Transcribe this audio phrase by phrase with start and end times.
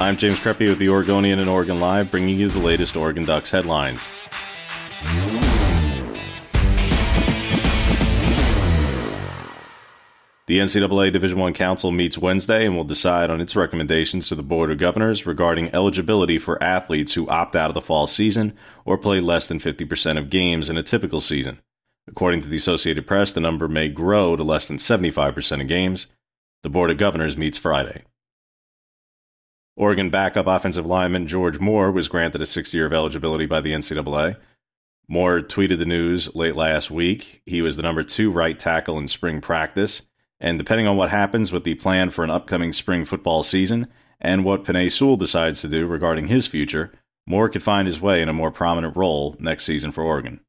[0.00, 3.50] I'm James Crepea with the Oregonian and Oregon Live, bringing you the latest Oregon Ducks
[3.50, 4.00] headlines.
[10.46, 14.42] The NCAA Division I Council meets Wednesday and will decide on its recommendations to the
[14.44, 18.96] Board of Governors regarding eligibility for athletes who opt out of the fall season or
[18.98, 21.58] play less than 50% of games in a typical season.
[22.06, 26.06] According to the Associated Press, the number may grow to less than 75% of games.
[26.62, 28.04] The Board of Governors meets Friday.
[29.78, 33.72] Oregon backup offensive lineman George Moore was granted a six year of eligibility by the
[33.72, 34.36] NCAA.
[35.06, 37.42] Moore tweeted the news late last week.
[37.46, 40.02] He was the number two right tackle in spring practice
[40.40, 43.86] and depending on what happens with the plan for an upcoming spring football season
[44.20, 46.92] and what Penei Sewell decides to do regarding his future,
[47.24, 50.40] Moore could find his way in a more prominent role next season for Oregon.